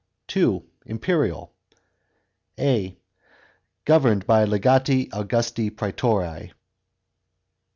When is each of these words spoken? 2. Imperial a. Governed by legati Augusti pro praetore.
2. 0.29 0.63
Imperial 0.87 1.53
a. 2.57 2.97
Governed 3.85 4.25
by 4.25 4.43
legati 4.47 5.07
Augusti 5.13 5.69
pro 5.69 5.89
praetore. 5.91 6.53